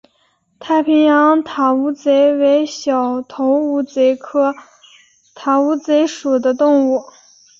[0.57, 4.55] 太平洋塔乌贼为小头乌贼科
[5.35, 7.03] 塔乌贼属的动物。